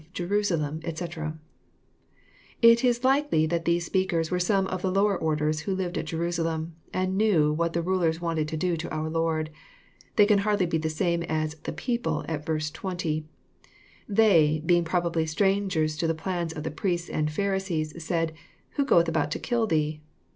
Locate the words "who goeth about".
18.71-19.29